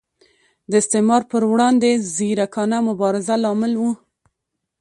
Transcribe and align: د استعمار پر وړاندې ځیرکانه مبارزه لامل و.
د 0.69 0.71
استعمار 0.81 1.21
پر 1.31 1.41
وړاندې 1.51 1.89
ځیرکانه 2.15 2.77
مبارزه 2.89 3.35
لامل 3.43 3.73
و. 3.77 3.83